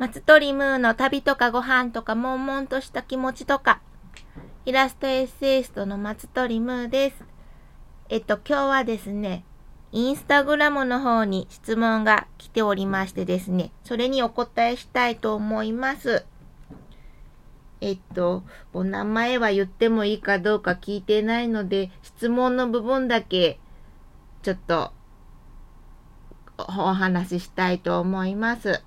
[0.00, 3.82] 松鳥ムーの旅とかご飯とか悶々とした気持ちとか、
[4.64, 7.16] イラストエッセイストの松鳥ムーです。
[8.08, 9.44] えっと、今日はですね、
[9.92, 16.24] インスタグラムの方に質問が来ておりましてですね、それにお答えしたいと思います。
[17.82, 18.42] えっと、
[18.72, 23.60] お名前は言ってもいいかどうか聞いてないので、質問の部分だけ、
[24.40, 24.94] ちょっと、
[26.56, 26.62] お
[26.94, 28.82] 話ししたいと思います。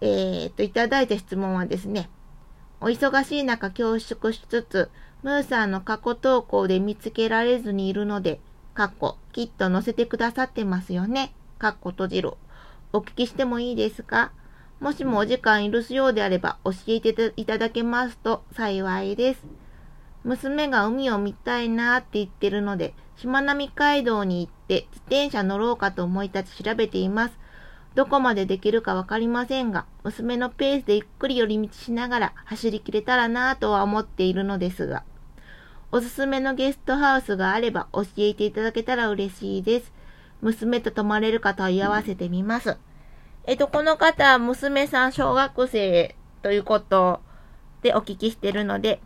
[0.00, 2.08] えー、っと、いただいた質問はですね、
[2.80, 4.90] お忙しい中恐縮しつつ、
[5.22, 8.40] ムーさんの過去投稿で見つけられずにいるので、
[8.74, 11.34] かっこ、きっと載せてくださってますよね。
[11.58, 12.34] かっこ閉じる。
[12.92, 14.30] お聞きしてもいいですか？
[14.78, 19.40] もしもお時間許すようであれば教えていただけますと幸いです。
[20.22, 27.38] 娘が海を見たいなって言ってるので、しまなみ海道に行って自転車乗ろうかと思い立ち調べています。
[27.94, 35.04] どこまでできるかわかりませんが、娘のペースでゆっくり寄り道しながら走りきれたらなぁとは思っているのですが、
[35.90, 39.92] おすすめのゲストハウスがあれば教えていただけたら嬉しいです。
[40.42, 42.76] 娘と泊まれるか問い合わせてみます。
[43.44, 47.20] えっと、この方、娘さん小学生ということ
[47.82, 49.00] でお聞きしているので、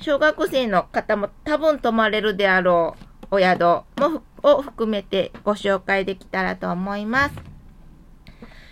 [0.00, 2.96] 小学生の方も多分泊まれるであろ
[3.30, 7.53] うお宿もを含めてご紹介できたらと思います。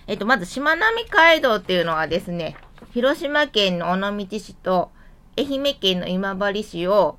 [0.07, 2.57] えっと、まず、しまなみ海道っていうのはですね、
[2.93, 4.91] 広島県の尾道市と
[5.39, 7.19] 愛媛県の今治市を、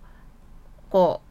[0.90, 1.22] こ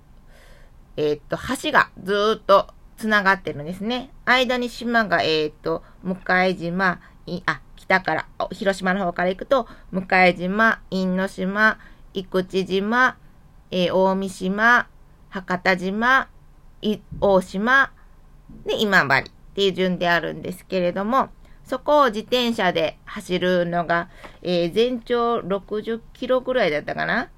[0.97, 4.11] う、えっと、橋がずっとつながってるんですね。
[4.25, 6.17] 間に島が、えっ、と、向
[6.57, 11.79] 島、い、あ、北から、広島の方から行くと、向島、因島、
[12.15, 13.17] 生口島、
[13.71, 14.89] えー、大三島、
[15.29, 16.29] 博多島、
[17.21, 17.93] 大島、
[18.67, 21.29] で、今治っていう順であるんですけれども、
[21.73, 24.11] そこを自転車で走るのが、
[24.43, 27.31] えー、全長60キロぐらいだったかな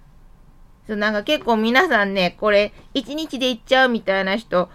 [0.89, 4.69] そう、なんか結構皆さんね、これ、1日で行っちゃうみたいな人、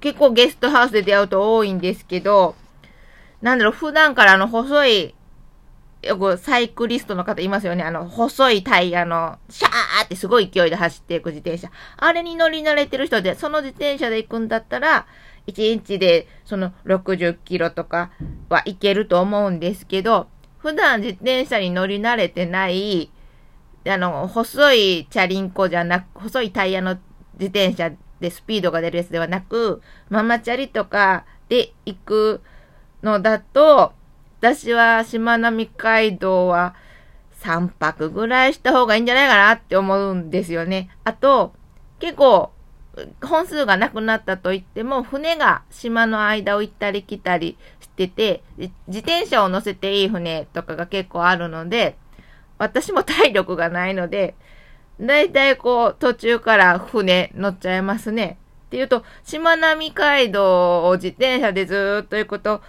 [0.00, 2.56] 結構ゲストハウスで出会うと多いんですけど、
[3.40, 5.14] なんだろう、普段からあの細い、
[6.02, 7.84] よくサイクリストの方いますよね。
[7.84, 11.70] あの、細いタイヤの、シャーってすごい勢いで走っていく自転車。
[11.96, 15.06] あれに乗り慣れてる人で、その自転車で行くんだったら、
[15.46, 18.10] 1日でその60キロとか
[18.48, 23.10] はいけると思うんですけど、普段自転車に乗り慣れてない、
[23.86, 26.98] あの、細いチャリンコじゃなく、細いタイヤの
[27.34, 32.42] 自転車でスピードが出るやつではなく、ママチャリとかで行く
[33.02, 33.92] のだと、
[34.40, 36.74] 私はしまなみ海道は
[37.40, 40.90] 3泊ぐらいした方がいいんじゃないかなって思うんですよね。
[41.04, 41.54] あと、
[42.00, 42.50] 結構、
[43.22, 51.96] 本数がなくなったと言っても、船が島の間を行ったり来たりしてて、自転車を乗せていい船とかが結構あるので、
[52.58, 54.34] 私も体力がないので、
[55.00, 58.38] だいたいこう、途中から船乗っちゃいますね。
[58.66, 62.62] っていうと、しまなみ海道を自転車でずーっと行くと、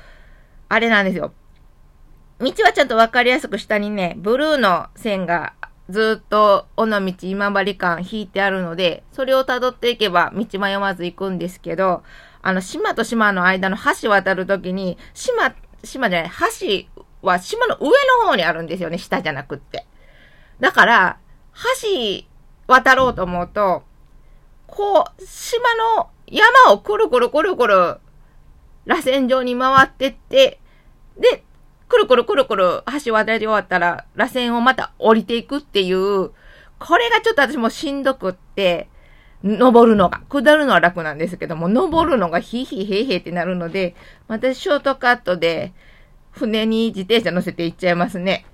[0.70, 1.34] あれなんですよ。
[2.40, 5.54] 道はちゃんとわかりやすく下にね、ブルーの線が
[5.90, 12.04] ずっと尾道今治間引いてあるので、それを辿っていけば道迷わず行くんですけど、
[12.42, 15.54] あの、島と島の間の橋渡るときに、島、
[15.84, 17.90] 島じゃない、橋は島の上
[18.22, 19.86] の方にあるんですよね、下じゃなくって。
[20.60, 21.18] だから、
[21.84, 22.26] 橋
[22.68, 23.84] 渡ろうと思うと、
[24.68, 27.98] こう、島の山をくるくるくるくる、
[28.86, 30.60] 螺旋状に回ってって、
[31.18, 31.44] で、
[31.88, 36.32] くるくるくるくる橋渡り終わったら、螺旋をまた降りていくっていう、
[36.80, 38.90] これがちょっと私もしんどくって、
[39.44, 43.96] 登るのが、下るのは楽なんですけども、登るのがヒーヒーヘーヘーってなるので、
[44.28, 45.74] 私ショートカットで、
[46.32, 48.46] 船に自転車乗せて行っちゃいますね。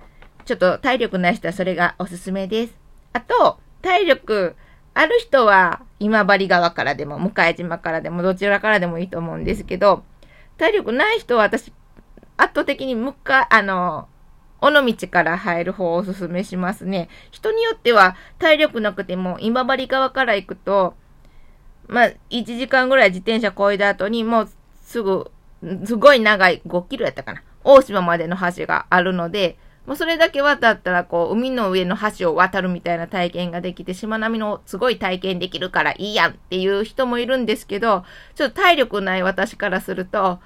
[0.44, 2.74] ちょっと体力ない人はそれがおすすめです。
[3.12, 4.56] あと、体力
[4.94, 10.04] ある人は今治川からでも、向島からでも、どちらからでもいいと思うんですけど、
[10.56, 11.72] 体力ない人は私、
[12.36, 14.08] 圧倒的に向か、あの、
[14.60, 17.08] 尾道から入る方をおすすめしますね。
[17.30, 20.94] 人によっては体力なくても今治川から行くと、
[21.86, 24.48] まあ、1時間ぐらい自転車こいだ後にもう
[24.82, 25.30] すぐ、
[25.84, 27.42] すごい長い5キロやったかな。
[27.62, 38.04] 大島までの橋があるので、もうそれだけ渡ったら、こう、海の上の橋を渡るみたいな体験ができて、しまなみのすごい体験できるからいいやんっていう人もいるんですけど、
[38.34, 40.40] ちょっと体力ない私からすると、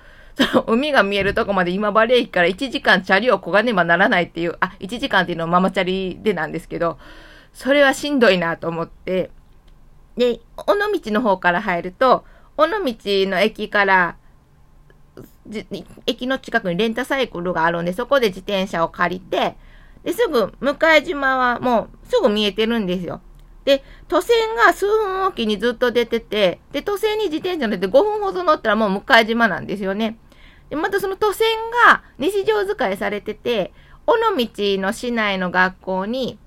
[0.66, 6.98] 海が見えるとこまで今治駅から1時間チャリをこがねばならないっていう、あ、1時間っていうのはママチャリでなんですけど、
[7.52, 9.30] それはしんどいなと思って、
[10.16, 12.24] で、尾道の方から入ると、
[12.56, 14.16] 尾道の駅から、
[16.06, 19.56] 駅の近くにレンタサイクルがあるんで、そこで自転車を借りて、
[20.04, 23.20] で、すぐ、向島はもうすぐ見えてるんですよ。
[23.64, 30.16] で、都線が数分おきにずっと出てて、で、都線に自転車乗って5分ほど乗ったらもう向島なんですよね。
[30.70, 31.48] で、またその都線
[31.86, 33.72] が日常使いされてて、
[34.06, 34.48] 尾道
[34.80, 36.38] の市内の学校に、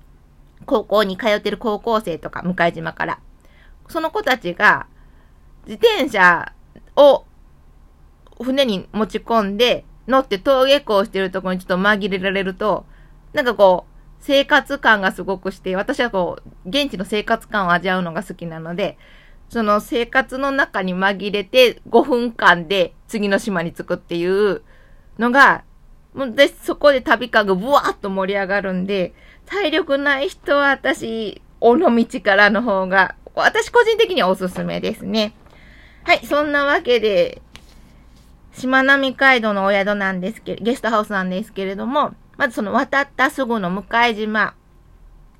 [0.66, 3.20] 高校に通ってる高校生とか、向島から。
[3.88, 4.86] その子たちが、
[5.66, 6.52] 自転車
[6.96, 7.24] を
[8.42, 12.84] 船に持ち込んで、乗って登下校してるところにちょっと紛れられると、
[13.32, 18.98] なんかこう、生活感がすごくして、私はこう、現地の生活感を味わうのが好きなので、
[19.52, 24.62] その生活の中に紛れて5分間で次の島に着くっていう
[25.18, 25.64] のが、
[26.14, 29.12] もうで、そこで旅感がブワーッと盛り上がるんで、
[29.44, 35.34] 体力ない人は私、尾道からの方が、私個人的にはおすすめですね。
[36.04, 37.42] はい、そんなわけで、
[38.54, 43.84] しまなみ海道のお宿なんですけど、ゲストハウスなんですけれども、まずその渡ったすぐの向
[44.14, 44.54] 島、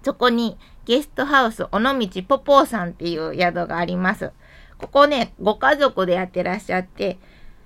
[0.03, 4.33] そこにゲストハウス尾道ポポーさんっていう宿があります。
[4.79, 7.19] ここね、ご家族でやってらっしゃって、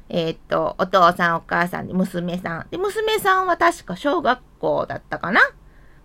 [0.08, 2.66] えー、っと、お父さんお母さんで娘さん。
[2.70, 5.40] で、娘さんは確か小学校だったかな？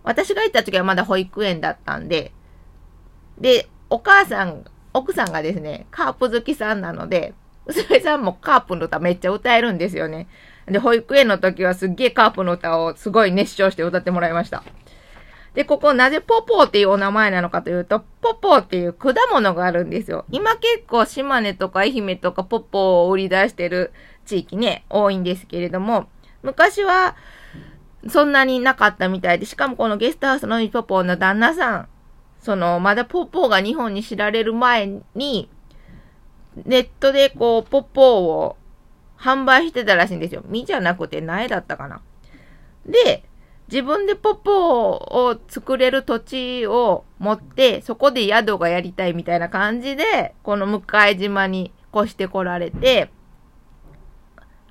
[0.03, 2.31] 私が行った時はまだ保育園だったんで、
[3.37, 7.33] で、お母さん、奥さんがですね、カープ好きさんなので、
[7.67, 10.27] 娘さんもカープの歌めっちゃ歌えるんですよね。
[10.65, 14.63] で、保育園の時はすっげえカープの歌をすごい熱唱して歌ってもらいました。
[15.53, 20.25] で、ここなぜポポーっていうお名前なのかというと、ポポーっていう果物があるんですよ。
[20.31, 23.91] 今結構島根とか愛媛とかポポーを売り出してる
[24.25, 26.07] 地域ね、多いんですけれども、
[26.41, 27.15] 昔は
[28.07, 31.87] そんなになかったみたいで、しかもこのゲストハウスのポポーの旦那さん、
[32.39, 35.49] その、まだポポーが日本に知られる前に、
[36.65, 38.57] ネットでこう、ポポーを
[39.19, 40.43] 販売してたらしいんですよ。
[40.47, 42.01] みじゃなくて苗だったかな。
[42.85, 43.23] で、
[43.71, 50.83] 自分でポポを作れる土地を持って、そこで宿がやりたいみたいな感じで、この向
[51.17, 53.09] 島に越してこられて、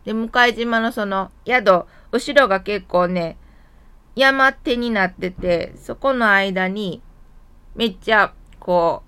[0.05, 3.39] で、向島のその宿、後ろが結構ね、
[4.17, 7.03] 山手になってて、そこの間に、
[7.75, 9.03] めっちゃ、こ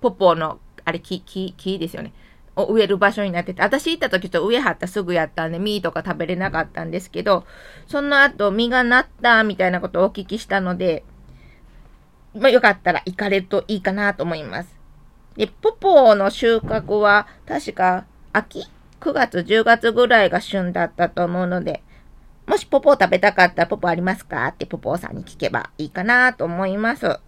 [0.00, 2.14] う、ポポの、あれ、木、木、木ですよね。
[2.56, 7.44] を植える場所になってて、私行った時と植えはったすぐやったんで、実とか食べれなかったんですけど、
[7.86, 11.04] その後、実がなったみたいなことをお聞きしたので、
[12.34, 14.76] まあ、よかったら行かれるといいかなと思います。
[15.36, 18.64] で、ポポーの収穫は、確か、秋
[19.00, 21.82] ?9 月、10月ぐらいが旬だったと思うので、
[22.46, 24.46] もしポポ食べたかったらポポありますか？
[24.46, 27.18] ってポポーさんに聞けばいいかなと思います。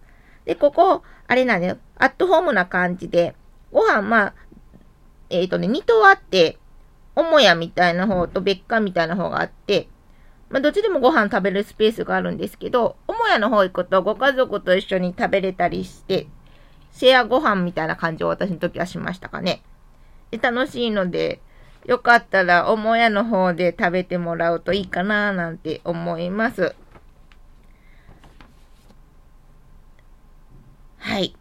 [0.45, 1.77] で、ここ、あれなんだよ。
[1.97, 3.35] アットホームな感じで、
[3.71, 4.33] ご飯、まあ、
[5.29, 6.57] えっ、ー、とね、2頭あって、
[7.15, 9.87] 母屋みたいな方と別館みたいな方があって、
[10.49, 16.27] まあ、どっちでもご飯食べるスペースがあるんですけど、母屋の方行くとご家族と一緒に食べれたりして、
[16.91, 19.61] シェアご飯みたいな感じを私の時はしましたかね。
[20.31, 21.39] で、楽しいので、
[21.85, 26.75] よかったら母屋の方で食べてもらうといいかななんて思います。
[30.97, 31.35] はい。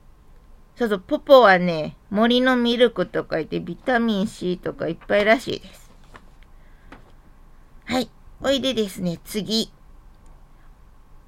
[0.79, 5.91] そうそう、ポポはね、森のミルクとか言ってビタミン C とかいっぱいらしいです。
[7.87, 8.09] はい。
[8.41, 9.73] おいでですね、次。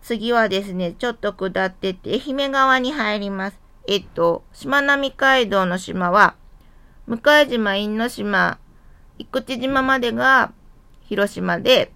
[0.03, 3.59] 次はですね、ちょっと下ってって愛媛側に入ります。
[3.89, 6.37] えっと、しまなみ海道の島は、
[7.09, 8.59] 向島、因島、
[9.19, 10.53] 生口島までが
[11.09, 11.93] 広島で、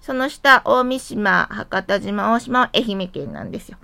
[0.00, 3.78] その下、大三島、博多島、大島は愛媛県なんですよ。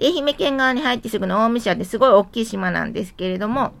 [0.00, 3.72] 愛媛県側に入ってすぐの大三島ですごい大きい島なんですけれども、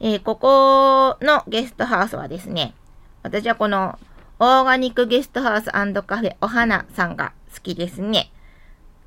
[0.00, 2.74] えー、ここのゲストハウスはですね、
[3.22, 3.98] 私はこの
[4.40, 8.32] オーガニックゲストハウスカフェお花さんが好きですね。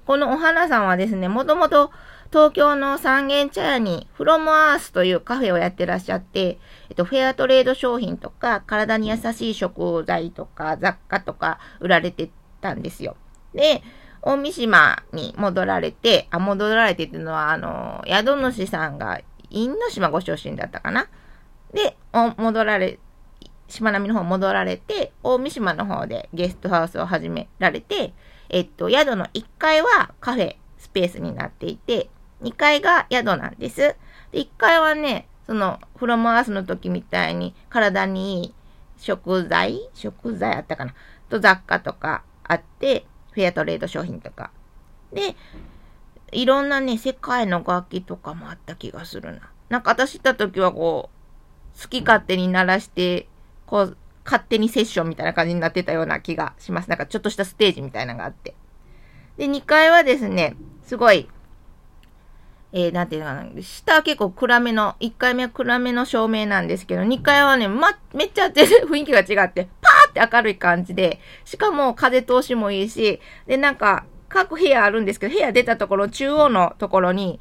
[0.05, 1.91] このお花さんはですね、もともと
[2.31, 12.29] 東京の三軒茶屋にフロムアースというカフェをやってらっしゃって、えっと、フェアトレード商品とか、体に優しい食材とか、雑貨とか売られて
[12.61, 13.17] たんですよ。
[13.53, 13.83] で、
[14.25, 21.07] 大三島に戻られて、あ、戻られてっていうのは、あの、宿主さんが、因島ご出身だったかな？
[21.71, 22.97] で、戻られ、
[23.69, 28.13] しまなみの方戻られて、大三島の方でゲストハウスを始められて、
[28.49, 32.09] えっと、宿の1階はカフェスペースになっていて、
[32.41, 33.95] 2階が宿なんです。
[34.31, 38.53] で、1階はね、その、フロムアースの時みたいに体にいい
[38.97, 39.79] 食材？
[39.93, 40.95] 食材あったかな？
[41.29, 43.05] と雑貨とかあって、
[43.35, 44.49] フェアトレード商品とか。
[45.13, 45.35] で、
[46.31, 49.51] いろんなね、世界の楽器とかもあった気がするな。
[49.69, 51.09] なんか私行った時はこ
[51.77, 53.27] う、好き勝手に鳴らして
[53.65, 56.89] こう、勝手にセッションみたいな感じになってたような気がします。
[56.89, 58.55] なんかちょっとしたステージみたいなのがあって。
[59.37, 61.27] で、2階はですね、すごい、
[62.71, 69.67] えー、なんていうのかな、下は結構暗めの、1回目は暗めの照明なんですけど、2階はね、ま、めっちゃ全然雰囲気が違って、
[70.23, 77.39] って明るい感じで、しかも風通しもいいし、で、なんか、各部屋あるんですけど、部屋出たところ、中央のところに、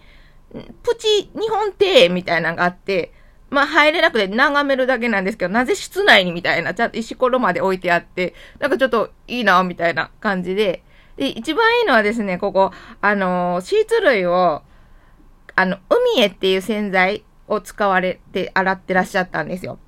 [0.83, 3.12] プチ日本庭園みたいなのがあって、
[3.50, 10.83] まあ入れなくて眺めるだけなんですけど、なぜ室内にみたいな、ちゃんと石ころまで置いてあって、なんかちょっといいな、みたいな感じで。
[11.16, 14.62] で、一番いいのはですね、ここ、あのー、シーツ類を、
[15.57, 15.78] あの、
[16.16, 19.78] 海へっていう洗剤を使われて洗ってらっしゃったんですよ。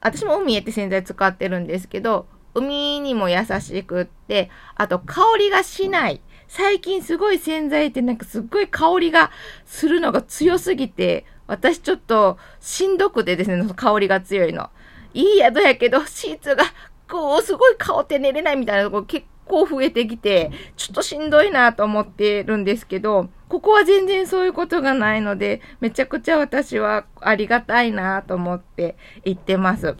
[0.00, 6.20] 私も海へって洗剤使ってるんですけど、海にも優しくって、あと香りがしない。
[6.48, 9.30] 最近すごい洗剤ってなんかすっごい香りが
[9.64, 14.70] するのが強すぎて、私ちょっとしんどくてですね、香りが強いの。
[15.12, 16.64] いい宿やけど、シーツが
[17.10, 29.96] こう、すごい香って寝れないみたいなとこ結構増えてきて、ちょっとしんどいなと思ってるんですけど、ここは全然そういうことがないので、めちゃくちゃ私はありがたいなと思って行ってます。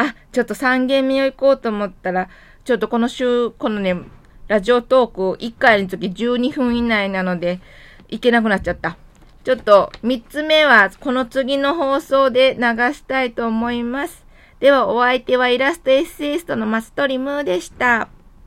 [0.00, 2.28] あ、ちょっと3軒目を行こうと思ったら、
[2.64, 3.96] ちょっとこの週、このね、
[4.48, 7.60] ラジオトーク1回の時12分以内なので、
[8.08, 8.96] 行けなくなっちゃった。
[9.42, 14.26] ちょっと3つ目はこの次の放送で流したいと思います。
[14.58, 18.08] ではお相手はイラストエッセイストのマストリムーでした。